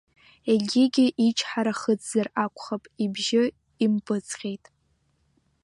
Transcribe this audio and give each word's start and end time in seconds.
Егьигьы 0.49 1.05
ичҳара 1.27 1.73
хыҵзар 1.79 2.27
акәхап, 2.43 2.83
ибжьы 3.03 3.43
импыҵҟьеит. 3.85 4.65